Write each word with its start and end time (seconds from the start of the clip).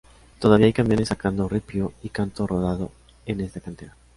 Todavía 0.39 0.65
hay 0.65 0.73
camiones 0.73 1.09
sacando 1.09 1.47
ripio 1.47 1.93
y 2.01 2.09
canto 2.09 2.47
rodado 2.47 2.89
en 3.27 3.39
esta 3.39 3.61
cantera. 3.61 3.95